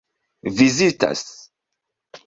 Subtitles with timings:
[0.57, 1.27] vizitas